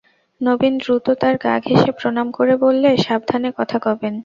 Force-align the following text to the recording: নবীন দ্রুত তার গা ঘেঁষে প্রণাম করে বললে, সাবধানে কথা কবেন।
নবীন 0.41 0.73
দ্রুত 0.77 1.07
তার 1.21 1.35
গা 1.37 1.53
ঘেঁষে 1.59 1.91
প্রণাম 1.91 2.27
করে 2.31 2.53
বললে, 2.57 2.89
সাবধানে 2.97 3.49
কথা 3.57 3.77
কবেন। 3.81 4.13